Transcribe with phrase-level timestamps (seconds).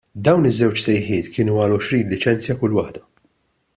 [0.27, 3.05] Dawn iż-żewġ sejħiet kienu għal għoxrin liċenzja kull waħda.